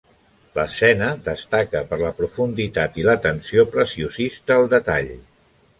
L'escena 0.53 1.09
destaca 1.27 1.83
per 1.91 2.01
la 2.05 2.11
profunditat 2.23 2.99
i 3.03 3.07
l'atenció 3.11 3.69
preciosista 3.77 4.59
al 4.61 4.71
detall. 4.77 5.17